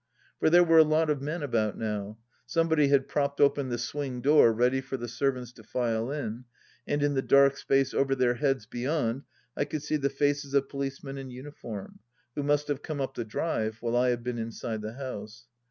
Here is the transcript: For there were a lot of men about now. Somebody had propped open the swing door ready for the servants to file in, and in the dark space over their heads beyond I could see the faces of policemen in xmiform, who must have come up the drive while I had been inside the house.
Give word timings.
For 0.39 0.49
there 0.49 0.63
were 0.63 0.79
a 0.79 0.83
lot 0.83 1.11
of 1.11 1.21
men 1.21 1.43
about 1.43 1.77
now. 1.77 2.17
Somebody 2.47 2.87
had 2.87 3.07
propped 3.07 3.39
open 3.39 3.69
the 3.69 3.77
swing 3.77 4.19
door 4.19 4.51
ready 4.51 4.81
for 4.81 4.97
the 4.97 5.07
servants 5.07 5.51
to 5.53 5.63
file 5.63 6.09
in, 6.09 6.45
and 6.87 7.03
in 7.03 7.13
the 7.13 7.21
dark 7.21 7.55
space 7.55 7.93
over 7.93 8.15
their 8.15 8.33
heads 8.33 8.65
beyond 8.65 9.25
I 9.55 9.65
could 9.65 9.83
see 9.83 9.97
the 9.97 10.09
faces 10.09 10.55
of 10.55 10.69
policemen 10.69 11.19
in 11.19 11.29
xmiform, 11.29 11.99
who 12.33 12.41
must 12.41 12.67
have 12.67 12.81
come 12.81 12.99
up 12.99 13.13
the 13.13 13.23
drive 13.23 13.77
while 13.81 13.95
I 13.95 14.09
had 14.09 14.23
been 14.23 14.39
inside 14.39 14.81
the 14.81 14.93
house. 14.93 15.45